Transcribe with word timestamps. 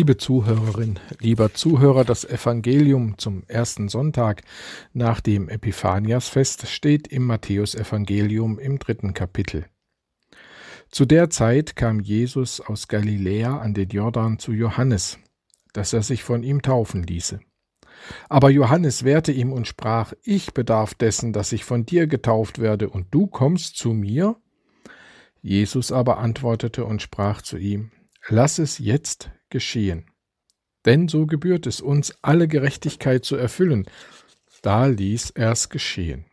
Liebe 0.00 0.16
Zuhörerin, 0.16 0.98
lieber 1.18 1.52
Zuhörer, 1.52 2.06
das 2.06 2.24
Evangelium 2.24 3.18
zum 3.18 3.42
ersten 3.48 3.90
Sonntag 3.90 4.40
nach 4.94 5.20
dem 5.20 5.50
Epiphaniasfest 5.50 6.68
steht 6.68 7.06
im 7.08 7.26
Matthäusevangelium 7.26 8.58
im 8.58 8.78
dritten 8.78 9.12
Kapitel. 9.12 9.66
Zu 10.90 11.04
der 11.04 11.28
Zeit 11.28 11.76
kam 11.76 12.00
Jesus 12.00 12.62
aus 12.62 12.88
Galiläa 12.88 13.58
an 13.58 13.74
den 13.74 13.90
Jordan 13.90 14.38
zu 14.38 14.52
Johannes, 14.52 15.18
dass 15.74 15.92
er 15.92 16.02
sich 16.02 16.24
von 16.24 16.44
ihm 16.44 16.62
taufen 16.62 17.02
ließe. 17.02 17.40
Aber 18.30 18.48
Johannes 18.48 19.04
wehrte 19.04 19.32
ihm 19.32 19.52
und 19.52 19.68
sprach, 19.68 20.14
ich 20.22 20.54
bedarf 20.54 20.94
dessen, 20.94 21.34
dass 21.34 21.52
ich 21.52 21.66
von 21.66 21.84
dir 21.84 22.06
getauft 22.06 22.58
werde, 22.58 22.88
und 22.88 23.08
du 23.10 23.26
kommst 23.26 23.76
zu 23.76 23.92
mir? 23.92 24.36
Jesus 25.42 25.92
aber 25.92 26.16
antwortete 26.16 26.86
und 26.86 27.02
sprach 27.02 27.42
zu 27.42 27.58
ihm, 27.58 27.90
Lass 28.32 28.60
es 28.60 28.78
jetzt 28.78 29.32
geschehen. 29.48 30.06
Denn 30.84 31.08
so 31.08 31.26
gebührt 31.26 31.66
es 31.66 31.80
uns, 31.80 32.14
alle 32.22 32.46
Gerechtigkeit 32.46 33.24
zu 33.24 33.34
erfüllen. 33.34 33.86
Da 34.62 34.86
ließ 34.86 35.30
er's 35.30 35.68
geschehen. 35.68 36.26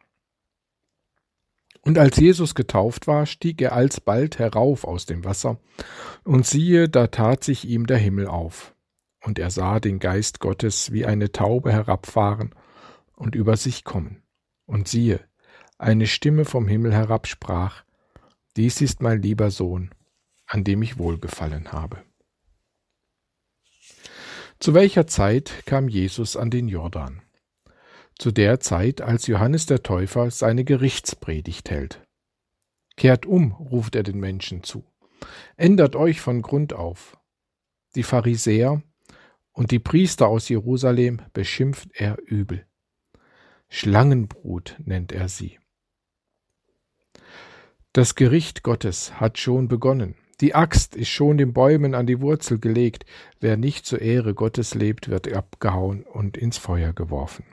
Und 1.82 1.98
als 1.98 2.18
Jesus 2.18 2.54
getauft 2.54 3.08
war, 3.08 3.26
stieg 3.26 3.62
er 3.64 3.74
alsbald 3.74 4.38
herauf 4.38 4.84
aus 4.84 5.08
dem 5.08 5.26
Wasser, 5.26 5.60
und 6.24 6.46
siehe, 6.46 6.88
da 6.88 7.08
tat 7.08 7.44
sich 7.44 7.66
ihm 7.66 7.88
der 7.88 7.98
Himmel 7.98 8.28
auf. 8.28 8.76
Und 9.24 9.40
er 9.40 9.50
sah 9.50 9.80
den 9.80 9.98
Geist 9.98 10.40
Gottes 10.40 10.92
wie 10.92 11.06
eine 11.06 11.32
Taube 11.32 11.72
herabfahren 11.72 12.54
und 13.16 13.34
über 13.34 13.58
sich 13.58 13.84
kommen. 13.84 14.22
Und 14.68 14.88
siehe, 14.88 15.20
eine 15.80 16.06
Stimme 16.06 16.46
vom 16.46 16.68
Himmel 16.68 16.94
herab 16.94 17.26
sprach, 17.26 17.84
Dies 18.56 18.82
ist 18.82 19.02
mein 19.02 19.22
lieber 19.22 19.50
Sohn, 19.50 19.90
an 20.48 20.64
dem 20.64 20.82
ich 20.82 20.98
wohlgefallen 20.98 21.72
habe. 21.72 22.04
Zu 24.60 24.74
welcher 24.74 25.06
Zeit 25.06 25.66
kam 25.66 25.88
Jesus 25.88 26.36
an 26.36 26.50
den 26.50 26.68
Jordan? 26.68 27.22
Zu 28.18 28.32
der 28.32 28.60
Zeit, 28.60 29.02
als 29.02 29.28
Johannes 29.28 29.68
der 29.68 29.84
Täufer 29.84 30.32
seine 30.32 30.64
Gerichtspredigt 30.64 31.70
hält. 31.70 32.02
Kehrt 32.96 33.28
um, 33.28 33.52
ruft 33.52 33.96
er 33.96 34.02
den 34.02 34.20
Menschen 34.20 34.64
zu. 34.64 34.84
Ändert 35.56 35.96
euch 35.96 36.20
von 36.20 36.42
Grund 36.42 36.74
auf. 36.74 37.18
Die 37.96 38.04
Pharisäer 38.04 38.82
und 39.52 39.70
die 39.70 39.80
Priester 39.80 40.28
aus 40.28 40.50
Jerusalem 40.50 41.22
beschimpft 41.34 41.90
er 41.94 42.18
übel. 42.26 42.66
Schlangenbrut 43.70 44.76
nennt 44.84 45.12
er 45.12 45.30
sie. 45.30 45.60
Das 47.94 48.16
Gericht 48.16 48.64
Gottes 48.64 49.20
hat 49.20 49.38
schon 49.38 49.68
begonnen. 49.68 50.16
Die 50.40 50.54
Axt 50.54 50.96
ist 50.96 51.10
schon 51.10 51.38
den 51.38 51.54
Bäumen 51.54 51.96
an 51.96 52.06
die 52.06 52.22
Wurzel 52.22 52.60
gelegt. 52.60 53.06
Wer 53.40 53.58
nicht 53.58 53.86
zur 53.86 54.02
Ehre 54.02 54.36
Gottes 54.36 54.76
lebt, 54.76 55.10
wird 55.10 55.32
abgehauen 55.34 56.04
und 56.04 56.38
ins 56.38 56.58
Feuer 56.58 56.94
geworfen. 56.94 57.46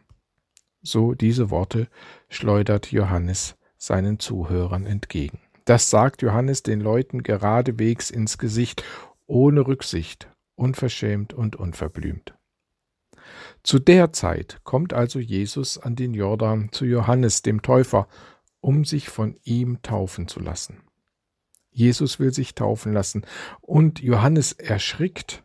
So 0.82 1.14
diese 1.14 1.50
Worte 1.50 1.88
schleudert 2.28 2.92
Johannes 2.92 3.56
seinen 3.78 4.18
Zuhörern 4.18 4.84
entgegen. 4.84 5.40
Das 5.64 5.88
sagt 5.88 6.20
Johannes 6.20 6.62
den 6.62 6.80
Leuten 6.80 7.22
geradewegs 7.22 8.10
ins 8.10 8.36
Gesicht, 8.36 8.84
ohne 9.26 9.66
Rücksicht, 9.66 10.28
unverschämt 10.54 11.32
und 11.32 11.56
unverblümt. 11.56 12.34
Zu 13.62 13.78
der 13.78 14.12
Zeit 14.12 14.60
kommt 14.64 14.92
also 14.92 15.18
Jesus 15.18 15.78
an 15.78 15.96
den 15.96 16.12
Jordan 16.12 16.70
zu 16.70 16.84
Johannes 16.84 17.40
dem 17.40 17.62
Täufer, 17.62 18.08
um 18.60 18.84
sich 18.84 19.08
von 19.08 19.36
ihm 19.42 19.80
taufen 19.80 20.28
zu 20.28 20.40
lassen. 20.40 20.82
Jesus 21.74 22.20
will 22.20 22.32
sich 22.32 22.54
taufen 22.54 22.92
lassen. 22.92 23.26
Und 23.60 24.00
Johannes 24.00 24.52
erschrickt. 24.52 25.42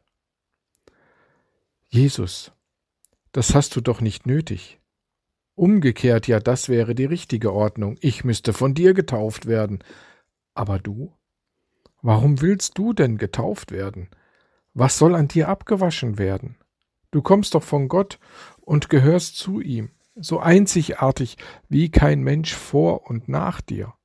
Jesus, 1.90 2.52
das 3.32 3.56
hast 3.56 3.76
du 3.76 3.82
doch 3.82 4.00
nicht 4.00 4.28
nötig. 4.28 4.80
Umgekehrt, 5.56 6.28
ja, 6.28 6.40
das 6.40 6.70
wäre 6.70 6.94
die 6.94 7.06
richtige 7.06 7.52
Ordnung. 7.52 7.98
Ich 8.00 8.24
müsste 8.24 8.54
von 8.54 8.76
dir 8.76 8.94
getauft 8.94 9.48
werden. 9.48 9.84
Aber 10.54 10.78
du? 10.80 11.12
Warum 12.02 12.42
willst 12.42 12.78
du 12.78 12.94
denn 12.94 13.18
getauft 13.18 13.72
werden? 13.72 14.10
Was 14.74 15.00
soll 15.00 15.16
an 15.16 15.28
dir 15.28 15.50
abgewaschen 15.50 16.20
werden? 16.20 16.58
Du 17.12 17.24
kommst 17.24 17.56
doch 17.56 17.64
von 17.64 17.88
Gott 17.88 18.20
und 18.62 18.90
gehörst 18.90 19.36
zu 19.36 19.60
ihm, 19.60 19.90
so 20.16 20.40
einzigartig 20.40 21.38
wie 21.70 21.90
kein 21.90 22.22
Mensch 22.22 22.54
vor 22.54 23.10
und 23.10 23.28
nach 23.28 23.62
dir. 23.62 23.96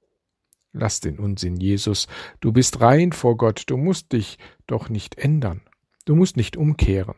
Lass 0.77 0.99
den 0.99 1.21
Unsinn, 1.21 1.57
Jesus. 1.57 2.09
Du 2.41 2.51
bist 2.51 2.81
rein 2.81 3.13
vor 3.13 3.37
Gott. 3.37 3.63
Du 3.69 3.77
musst 3.77 4.13
dich 4.13 4.39
doch 4.67 4.89
nicht 4.89 5.17
ändern. 5.17 5.63
Du 6.05 6.17
musst 6.17 6.37
nicht 6.37 6.57
umkehren. 6.57 7.15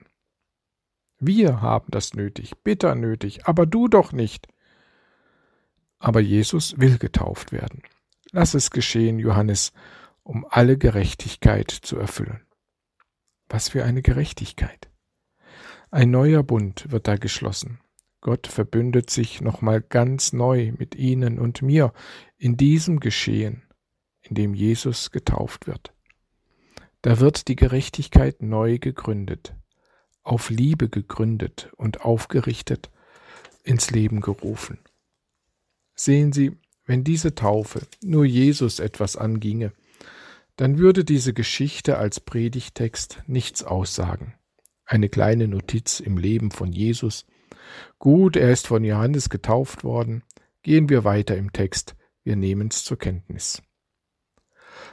Wir 1.19 1.63
haben 1.63 1.87
das 1.91 2.13
nötig, 2.13 2.53
bitter 2.63 2.95
nötig, 2.95 3.47
aber 3.47 3.65
du 3.65 3.89
doch 3.89 4.13
nicht. 4.13 4.47
Aber 5.99 6.21
Jesus 6.21 6.79
will 6.79 6.99
getauft 6.99 7.51
werden. 7.51 7.83
Lass 8.31 8.53
es 8.53 8.71
geschehen, 8.71 9.19
Johannes, 9.19 9.73
um 10.23 10.47
alle 10.51 10.77
Gerechtigkeit 10.77 11.71
zu 11.71 11.97
erfüllen. 11.97 12.43
Was 13.49 13.71
für 13.71 13.85
eine 13.85 14.03
Gerechtigkeit. 14.03 14.91
Ein 15.91 16.11
neuer 16.11 16.43
Bund 16.43 16.91
wird 16.91 17.09
da 17.09 17.17
geschlossen. 17.17 17.81
Gott 18.21 18.47
verbündet 18.47 19.11
sich 19.11 19.41
nochmal 19.41 19.81
ganz 19.81 20.33
neu 20.33 20.73
mit 20.79 20.95
Ihnen 20.95 21.39
und 21.39 21.63
mir 21.63 21.93
in 22.39 22.57
diesem 22.57 23.01
Geschehen, 23.01 23.63
in 24.23 24.35
dem 24.35 24.55
Jesus 24.55 25.11
getauft 25.11 25.67
wird. 25.67 25.93
Da 27.03 27.21
wird 27.21 27.49
die 27.49 27.57
Gerechtigkeit 27.57 28.43
neu 28.43 28.79
gegründet, 28.79 29.55
auf 30.23 30.51
Liebe 30.51 30.89
gegründet 30.89 31.71
und 31.77 32.01
aufgerichtet, 32.01 32.91
ins 33.63 33.91
Leben 33.91 34.21
gerufen. 34.21 34.79
Sehen 35.95 36.33
Sie, 36.33 36.57
wenn 36.85 37.05
diese 37.05 37.35
Taufe 37.35 37.81
nur 38.03 38.25
Jesus 38.25 38.79
etwas 38.79 39.17
anginge, 39.17 39.73
dann 40.57 40.79
würde 40.79 41.05
diese 41.05 41.35
Geschichte 41.35 41.99
als 41.99 42.21
Predigtext 42.21 43.23
nichts 43.27 43.63
aussagen. 43.63 44.35
Eine 44.85 45.09
kleine 45.09 45.49
Notiz 45.49 46.01
im 46.01 46.17
Leben 46.17 46.51
von 46.51 46.73
Jesus, 46.73 47.27
Gut, 47.99 48.37
er 48.37 48.51
ist 48.51 48.67
von 48.67 48.85
Johannes 48.85 49.29
getauft 49.29 49.85
worden. 49.85 50.23
Gehen 50.63 50.89
wir 50.89 51.05
weiter 51.05 51.37
im 51.37 51.53
Text. 51.53 51.97
Wir 52.25 52.37
nehmen's 52.37 52.85
zur 52.85 52.99
Kenntnis. 52.99 53.63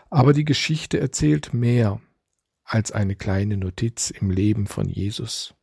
Aber 0.09 0.34
die 0.34 0.45
Geschichte 0.45 1.00
erzählt 1.00 1.53
mehr 1.53 2.00
als 2.63 2.91
eine 2.91 3.16
kleine 3.16 3.57
Notiz 3.57 4.09
im 4.09 4.29
Leben 4.29 4.67
von 4.67 4.88
Jesus. 4.88 5.56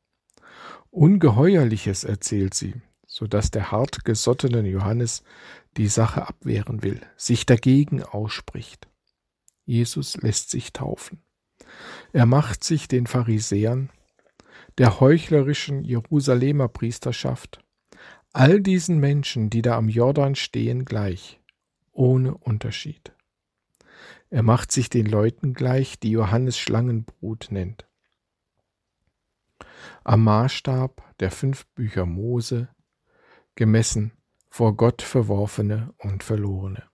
Ungeheuerliches 0.91 2.04
erzählt 2.04 2.54
sie, 2.54 2.75
so 3.06 3.26
dass 3.26 3.50
der 3.50 3.70
hartgesottene 3.70 4.69
Johannes 4.69 5.22
die 5.76 5.87
Sache 5.87 6.26
abwehren 6.26 6.82
will, 6.82 7.00
sich 7.16 7.47
dagegen 7.47 8.03
ausspricht. 8.03 8.88
Jesus 9.65 10.16
lässt 10.16 10.50
sich 10.50 10.72
taufen. 10.72 11.22
Er 12.12 12.26
macht 12.26 12.65
sich 12.65 12.88
den 12.88 13.06
Pharisäern 13.06 13.91
der 14.80 14.98
heuchlerischen 14.98 15.84
Jerusalemer 15.84 16.66
Priesterschaft, 16.68 17.62
all 18.32 18.62
diesen 18.62 18.98
Menschen, 18.98 19.50
die 19.50 19.60
da 19.60 19.76
am 19.76 19.91
Jordan 19.91 20.36
stehen, 20.36 20.86
gleich, 20.86 21.38
ohne 21.92 22.34
Unterschied. 22.34 23.12
Er 24.30 24.42
macht 24.42 24.72
sich 24.72 24.88
den 24.88 25.04
Leuten 25.04 25.52
gleich, 25.52 25.98
die 25.98 26.12
Johannes 26.12 26.58
Schlangenbrut 26.58 27.48
nennt. 27.50 27.86
Am 30.02 30.24
Maßstab 30.24 31.02
der 31.20 31.30
fünf 31.30 31.66
Bücher 31.74 32.06
Mose, 32.06 32.70
gemessen 33.56 34.12
vor 34.48 34.78
Gott 34.78 35.02
verworfene 35.02 35.93
und 35.99 36.25
verlorene. 36.25 36.84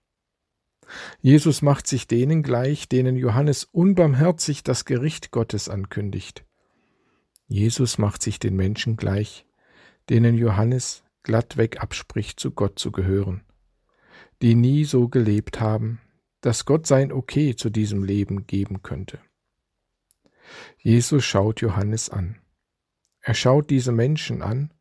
Jesus 1.20 1.62
macht 1.62 1.86
sich 1.86 2.08
denen 2.08 2.42
gleich, 2.42 2.88
denen 2.88 3.14
Johannes 3.14 3.62
unbarmherzig 3.62 4.64
das 4.64 4.86
Gericht 4.86 5.30
Gottes 5.30 5.68
ankündigt, 5.68 6.45
Jesus 7.48 7.98
macht 7.98 8.22
sich 8.22 8.38
den 8.38 8.56
Menschen 8.56 8.96
gleich, 8.96 9.46
denen 10.08 10.36
Johannes 10.36 11.04
glattweg 11.22 11.80
abspricht, 11.80 12.40
zu 12.40 12.50
Gott 12.50 12.78
zu 12.78 12.92
gehören, 12.92 13.44
die 14.42 14.54
nie 14.54 14.84
so 14.84 15.08
gelebt 15.08 15.60
haben, 15.60 16.00
dass 16.40 16.64
Gott 16.64 16.86
sein 16.86 17.12
Okay 17.12 17.56
zu 17.56 17.70
diesem 17.70 18.04
Leben 18.04 18.46
geben 18.46 18.82
könnte. 18.82 19.18
Jesus 20.78 21.24
schaut 21.24 21.60
Johannes 21.60 22.08
an. 22.08 22.36
Er 23.20 23.34
schaut 23.34 23.70
diese 23.70 23.90
Menschen 23.90 24.42
an 24.42 24.72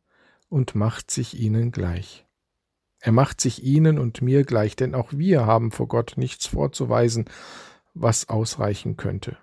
und 0.48 0.74
macht 0.76 1.10
sich 1.10 1.38
ihnen 1.38 1.72
gleich. 1.72 2.24
Er 3.00 3.12
macht 3.12 3.40
sich 3.40 3.62
ihnen 3.62 3.98
und 3.98 4.22
mir 4.22 4.44
gleich, 4.44 4.76
denn 4.76 4.94
auch 4.94 5.12
wir 5.12 5.46
haben 5.46 5.72
vor 5.72 5.88
Gott 5.88 6.14
nichts 6.16 6.46
vorzuweisen, 6.46 7.26
was 7.94 8.28
ausreichen 8.28 8.96
könnte, 8.96 9.36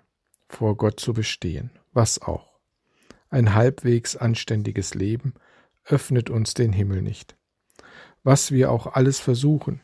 vor 0.48 0.76
Gott 0.76 1.00
zu 1.00 1.12
bestehen, 1.12 1.70
was 1.92 2.20
auch. 2.22 2.53
Ein 3.30 3.54
halbwegs 3.54 4.16
anständiges 4.16 4.94
Leben 4.94 5.34
öffnet 5.84 6.30
uns 6.30 6.54
den 6.54 6.72
Himmel 6.72 7.02
nicht. 7.02 7.36
Was 8.22 8.52
wir 8.52 8.70
auch 8.70 8.86
alles 8.94 9.20
versuchen, 9.20 9.80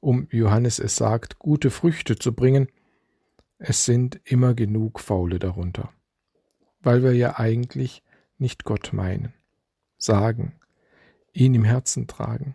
um, 0.00 0.28
Johannes 0.30 0.78
es 0.78 0.96
sagt, 0.96 1.38
gute 1.38 1.70
Früchte 1.70 2.16
zu 2.16 2.32
bringen, 2.32 2.68
es 3.58 3.84
sind 3.84 4.20
immer 4.24 4.54
genug 4.54 5.00
Faule 5.00 5.38
darunter. 5.38 5.92
weil 6.86 7.02
wir 7.02 7.14
ja 7.14 7.36
eigentlich 7.36 8.04
nicht 8.38 8.62
Gott 8.62 8.92
meinen, 8.92 9.34
sagen, 9.98 10.60
ihn 11.32 11.52
im 11.54 11.64
Herzen 11.64 12.06
tragen, 12.06 12.54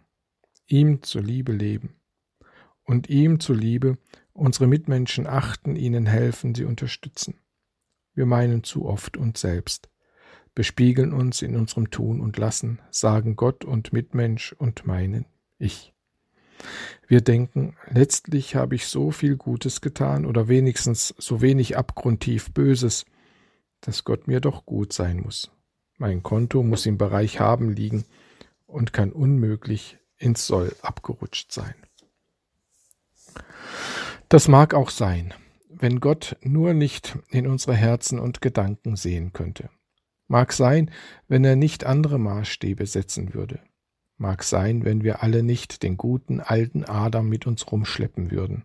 ihm 0.67 1.03
zuliebe 1.03 1.51
leben 1.51 1.99
und 2.83 3.09
ihm 3.09 3.41
zuliebe 3.41 3.97
unsere 4.31 4.67
Mitmenschen 4.67 5.27
achten, 5.27 5.75
ihnen 5.75 6.05
helfen, 6.05 6.55
sie 6.55 6.63
unterstützen. 6.63 7.41
Wir 8.13 8.25
meinen 8.25 8.63
zu 8.63 8.85
oft 8.85 9.17
uns 9.17 9.41
selbst, 9.41 9.89
bespiegeln 10.55 11.13
uns 11.13 11.41
in 11.41 11.55
unserem 11.55 11.91
Tun 11.91 12.19
und 12.21 12.37
Lassen, 12.37 12.79
sagen 12.89 13.35
Gott 13.35 13.63
und 13.63 13.93
Mitmensch 13.93 14.53
und 14.53 14.85
meinen 14.85 15.25
ich. 15.57 15.93
Wir 17.07 17.21
denken, 17.21 17.75
letztlich 17.89 18.55
habe 18.55 18.75
ich 18.75 18.87
so 18.87 19.11
viel 19.11 19.35
Gutes 19.35 19.81
getan 19.81 20.25
oder 20.25 20.47
wenigstens 20.47 21.13
so 21.17 21.41
wenig 21.41 21.77
abgrundtief 21.77 22.51
Böses, 22.53 23.05
dass 23.81 24.03
Gott 24.03 24.27
mir 24.27 24.41
doch 24.41 24.65
gut 24.65 24.93
sein 24.93 25.21
muss. 25.21 25.51
Mein 25.97 26.23
Konto 26.23 26.63
muss 26.63 26.85
im 26.85 26.97
Bereich 26.97 27.39
haben 27.39 27.69
liegen 27.69 28.05
und 28.65 28.93
kann 28.93 29.11
unmöglich 29.11 29.97
ins 30.17 30.47
Soll 30.47 30.75
abgerutscht 30.81 31.51
sein. 31.51 31.75
Das 34.29 34.47
mag 34.47 34.73
auch 34.73 34.89
sein, 34.89 35.33
wenn 35.69 35.99
Gott 35.99 36.37
nur 36.41 36.73
nicht 36.73 37.17
in 37.29 37.47
unsere 37.47 37.75
Herzen 37.75 38.19
und 38.19 38.41
Gedanken 38.41 38.95
sehen 38.95 39.33
könnte. 39.33 39.69
Mag 40.31 40.53
sein, 40.53 40.89
wenn 41.27 41.43
er 41.43 41.57
nicht 41.57 41.85
andere 41.85 42.17
Maßstäbe 42.17 42.85
setzen 42.85 43.33
würde. 43.33 43.59
Mag 44.15 44.45
sein, 44.45 44.85
wenn 44.85 45.03
wir 45.03 45.23
alle 45.23 45.43
nicht 45.43 45.83
den 45.83 45.97
guten 45.97 46.39
alten 46.39 46.85
Adam 46.85 47.27
mit 47.27 47.47
uns 47.47 47.69
rumschleppen 47.69 48.31
würden. 48.31 48.63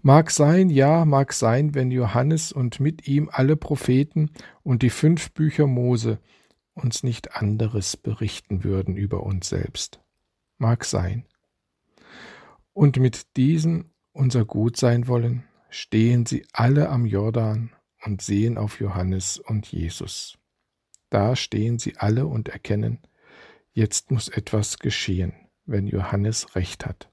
Mag 0.00 0.30
sein, 0.30 0.70
ja, 0.70 1.04
mag 1.04 1.34
sein, 1.34 1.74
wenn 1.74 1.90
Johannes 1.90 2.52
und 2.52 2.80
mit 2.80 3.06
ihm 3.06 3.28
alle 3.30 3.54
Propheten 3.54 4.30
und 4.62 4.80
die 4.80 4.88
fünf 4.88 5.32
Bücher 5.32 5.66
Mose 5.66 6.20
uns 6.72 7.02
nicht 7.02 7.36
anderes 7.36 7.98
berichten 7.98 8.64
würden 8.64 8.96
über 8.96 9.24
uns 9.24 9.50
selbst. 9.50 10.00
Mag 10.56 10.86
sein. 10.86 11.26
Und 12.72 12.96
mit 12.96 13.36
diesen 13.36 13.90
unser 14.12 14.46
Gut 14.46 14.78
sein 14.78 15.06
wollen, 15.06 15.44
stehen 15.68 16.24
sie 16.24 16.46
alle 16.54 16.88
am 16.88 17.04
Jordan 17.04 17.74
und 18.06 18.22
sehen 18.22 18.56
auf 18.56 18.80
Johannes 18.80 19.36
und 19.36 19.70
Jesus. 19.70 20.38
Da 21.10 21.36
stehen 21.36 21.78
sie 21.78 21.96
alle 21.96 22.26
und 22.26 22.48
erkennen, 22.48 23.00
Jetzt 23.78 24.10
muss 24.10 24.26
etwas 24.26 24.80
geschehen, 24.80 25.34
wenn 25.64 25.86
Johannes 25.86 26.56
recht 26.56 26.84
hat. 26.84 27.08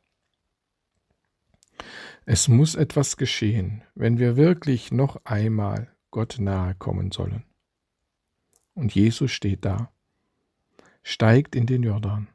Es 2.26 2.48
muss 2.48 2.74
etwas 2.74 3.18
geschehen, 3.18 3.84
wenn 3.94 4.18
wir 4.18 4.36
wirklich 4.36 4.92
noch 4.92 5.24
einmal 5.26 5.94
Gott 6.10 6.38
nahe 6.40 6.74
kommen 6.74 7.12
sollen. 7.12 7.44
Und 8.74 8.96
Jesus 8.96 9.32
steht 9.32 9.64
da, 9.64 9.92
steigt 11.04 11.56
in 11.56 11.68
den 11.68 11.84
Jordan. 11.84 12.30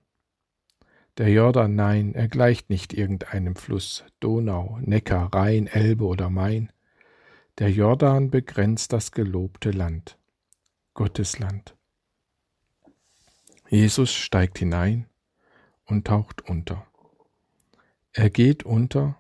Der 1.19 1.31
Jordan, 1.31 1.75
nein, 1.75 2.15
er 2.15 2.29
gleicht 2.29 2.71
nicht 2.71 2.93
irgendeinem 2.93 3.57
Fluss, 3.57 4.05
Donau, 4.21 4.79
Neckar, 4.81 5.35
Rhein, 5.35 5.67
Elbe 5.67 6.05
oder 6.05 6.31
Main. 6.31 6.71
Der 7.59 7.73
Jordan 7.73 8.31
begrenzt 8.31 8.93
das 8.93 9.11
gelobte 9.11 9.73
Land, 9.73 10.20
Gottes 11.01 11.39
Land. 11.39 11.79
Jesus 13.71 14.13
steigt 14.13 14.59
hinein 14.59 15.09
und 15.87 16.07
taucht 16.07 16.43
unter. 16.43 16.87
Er 18.13 18.29
geht 18.29 18.65
unter 18.65 19.17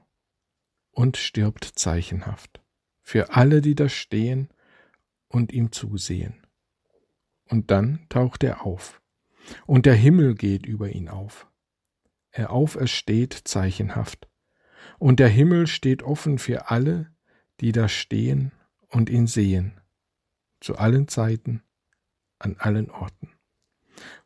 und 0.91 1.17
stirbt 1.17 1.65
zeichenhaft 1.65 2.61
für 3.01 3.35
alle, 3.35 3.63
die 3.63 3.75
da 3.75 3.89
stehen 3.89 4.51
und 5.29 5.53
ihm 5.53 5.73
zusehen. 5.73 6.47
Und 7.47 7.71
dann 7.71 8.05
taucht 8.11 8.45
er 8.45 8.67
auf, 8.67 9.01
und 9.65 9.87
der 9.87 9.95
Himmel 9.95 10.35
geht 10.35 10.67
über 10.67 10.91
ihn 10.91 11.09
auf. 11.09 11.47
Er 12.31 12.51
aufersteht 12.51 13.33
zeichenhaft, 13.33 14.29
und 14.99 15.19
der 15.19 15.29
Himmel 15.29 15.67
steht 15.67 16.03
offen 16.03 16.37
für 16.37 16.71
alle, 16.71 17.11
die 17.61 17.73
da 17.73 17.89
stehen 17.89 18.53
und 18.89 19.09
ihn 19.09 19.27
sehen, 19.27 19.81
zu 20.61 20.77
allen 20.77 21.09
Zeiten, 21.09 21.63
an 22.41 22.57
allen 22.59 22.91
Orten. 22.91 23.31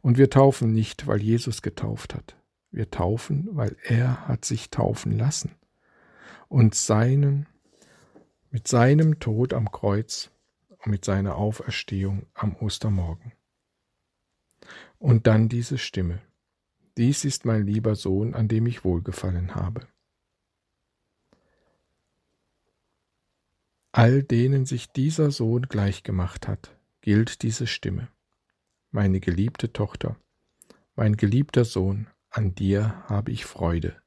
Und 0.00 0.16
wir 0.16 0.30
taufen 0.30 0.72
nicht, 0.72 1.06
weil 1.06 1.22
Jesus 1.22 1.60
getauft 1.60 2.14
hat. 2.14 2.36
Wir 2.70 2.90
taufen, 2.90 3.48
weil 3.52 3.76
er 3.84 4.26
hat 4.26 4.44
sich 4.44 4.70
taufen 4.70 5.16
lassen 5.18 5.54
und 6.48 6.74
seinen 6.74 7.46
mit 8.50 8.68
seinem 8.68 9.18
Tod 9.18 9.52
am 9.52 9.72
Kreuz 9.72 10.30
und 10.84 10.92
mit 10.92 11.04
seiner 11.04 11.34
Auferstehung 11.34 12.26
am 12.34 12.54
Ostermorgen. 12.54 13.32
Und 14.98 15.26
dann 15.26 15.48
diese 15.48 15.76
Stimme. 15.76 16.22
Dies 16.96 17.24
ist 17.24 17.44
mein 17.44 17.66
lieber 17.66 17.96
Sohn, 17.96 18.34
an 18.34 18.46
dem 18.46 18.66
ich 18.66 18.84
wohlgefallen 18.84 19.56
habe. 19.56 19.88
All 23.90 24.22
denen 24.22 24.66
sich 24.66 24.92
dieser 24.92 25.32
Sohn 25.32 25.62
gleichgemacht 25.62 26.46
hat, 26.46 26.76
gilt 27.04 27.42
diese 27.42 27.66
Stimme 27.66 28.08
meine 28.90 29.20
geliebte 29.20 29.74
Tochter, 29.74 30.16
mein 30.96 31.18
geliebter 31.18 31.66
Sohn, 31.66 32.06
an 32.30 32.54
dir 32.54 33.04
habe 33.10 33.30
ich 33.30 33.44
Freude, 33.44 34.00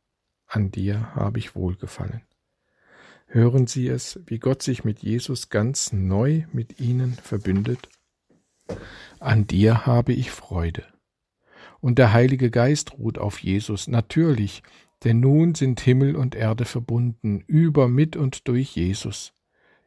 an 0.47 0.71
dir 0.71 1.13
habe 1.13 1.37
ich 1.37 1.53
Wohlgefallen. 1.55 2.23
Hören 3.27 3.67
Sie 3.67 3.87
es, 3.87 4.19
wie 4.25 4.39
Gott 4.39 4.63
sich 4.63 4.83
mit 4.83 5.03
Jesus 5.03 5.49
ganz 5.49 5.93
neu 5.93 6.45
mit 6.51 6.79
Ihnen 6.79 7.13
verbündet? 7.13 7.87
An 9.19 9.45
dir 9.45 9.85
habe 9.85 10.13
ich 10.13 10.31
Freude. 10.31 10.83
Und 11.79 11.99
der 11.99 12.13
Heilige 12.13 12.49
Geist 12.49 12.93
ruht 12.93 13.19
auf 13.19 13.43
Jesus, 13.43 13.87
natürlich, 13.87 14.63
denn 15.03 15.19
nun 15.19 15.53
sind 15.53 15.81
Himmel 15.81 16.15
und 16.15 16.33
Erde 16.33 16.65
verbunden, 16.65 17.41
über, 17.45 17.89
mit 17.89 18.15
und 18.15 18.47
durch 18.47 18.75
Jesus. 18.75 19.33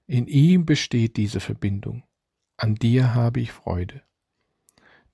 In 0.06 0.28
ihm 0.28 0.64
besteht 0.64 1.16
diese 1.16 1.40
Verbindung. 1.40 2.04
An 2.60 2.74
dir 2.74 3.14
habe 3.14 3.40
ich 3.40 3.52
Freude. 3.52 4.02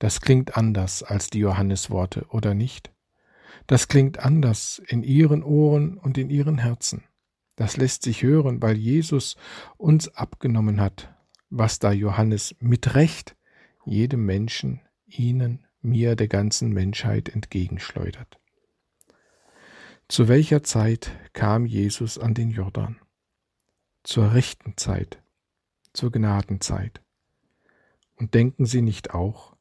Das 0.00 0.20
klingt 0.20 0.56
anders 0.56 1.04
als 1.04 1.30
die 1.30 1.38
Johannesworte, 1.38 2.26
oder 2.30 2.54
nicht? 2.54 2.92
Das 3.68 3.86
klingt 3.86 4.18
anders 4.18 4.82
in 4.88 5.04
ihren 5.04 5.44
Ohren 5.44 5.96
und 5.96 6.18
in 6.18 6.28
ihren 6.28 6.58
Herzen. 6.58 7.04
Das 7.54 7.76
lässt 7.76 8.02
sich 8.02 8.24
hören, 8.24 8.62
weil 8.62 8.76
Jesus 8.76 9.36
uns 9.76 10.08
abgenommen 10.08 10.80
hat, 10.80 11.14
was 11.48 11.78
da 11.78 11.92
Johannes 11.92 12.56
mit 12.58 12.96
Recht 12.96 13.36
jedem 13.84 14.26
Menschen, 14.26 14.80
Ihnen, 15.06 15.68
mir, 15.80 16.16
der 16.16 16.26
ganzen 16.26 16.72
Menschheit 16.72 17.28
entgegenschleudert. 17.28 18.40
Zu 20.08 20.26
welcher 20.26 20.64
Zeit 20.64 21.12
kam 21.32 21.64
Jesus 21.64 22.18
an 22.18 22.34
den 22.34 22.50
Jordan? 22.50 22.98
Zur 24.02 24.34
rechten 24.34 24.76
Zeit, 24.76 25.22
zur 25.92 26.10
Gnadenzeit. 26.10 27.05
Und 28.16 28.34
denken 28.34 28.66
Sie 28.66 28.82
nicht 28.82 29.12
auch, 29.12 29.56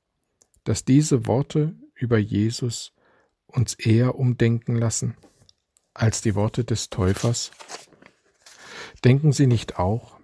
dass 0.63 0.85
diese 0.85 1.27
Worte 1.27 1.75
über 1.93 2.17
Jesus 2.17 2.93
uns 3.47 3.73
eher 3.73 4.15
umdenken 4.15 4.75
lassen 4.75 5.15
als 5.93 6.21
die 6.21 6.35
Worte 6.35 6.63
des 6.63 6.89
Täufers? 6.89 7.51
Denken 9.03 9.31
Sie 9.31 9.47
nicht 9.47 9.77
auch, 9.77 10.19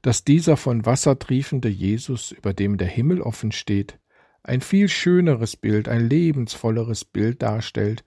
dass 0.00 0.24
dieser 0.24 0.56
von 0.56 0.84
Wasser 0.84 1.18
triefende 1.18 1.68
Jesus, 1.68 2.32
über 2.32 2.52
dem 2.52 2.76
der 2.76 2.88
Himmel 2.88 3.20
offen 3.20 3.52
steht, 3.52 3.98
ein 4.42 4.60
viel 4.60 4.88
schöneres 4.88 5.56
Bild, 5.56 5.88
ein 5.88 6.08
lebensvolleres 6.08 7.04
Bild 7.04 7.42
darstellt, 7.42 8.04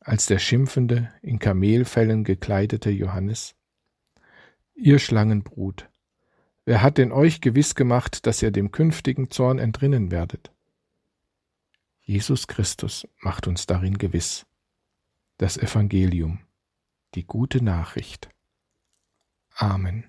als 0.00 0.26
der 0.26 0.38
schimpfende, 0.38 1.10
in 1.22 1.38
Kamelfellen 1.38 2.24
gekleidete 2.24 2.90
Johannes? 2.90 3.54
Ihr 4.74 4.98
Schlangenbrut, 4.98 5.88
wer 6.64 6.82
hat 6.82 6.98
denn 6.98 7.12
euch 7.12 7.40
gewiss 7.40 7.74
gemacht, 7.74 8.26
dass 8.26 8.42
ihr 8.42 8.50
dem 8.50 8.70
künftigen 8.70 9.30
Zorn 9.30 9.58
entrinnen 9.58 10.10
werdet? 10.10 10.52
Jesus 12.02 12.46
Christus 12.46 13.08
macht 13.20 13.46
uns 13.46 13.66
darin 13.66 13.98
gewiss. 13.98 14.46
Das 15.38 15.56
Evangelium, 15.56 16.40
die 17.14 17.24
gute 17.24 17.64
Nachricht. 17.64 18.28
Amen. 19.56 20.04